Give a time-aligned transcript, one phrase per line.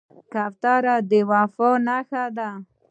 [0.31, 2.49] کوتره د وفا نښه ده.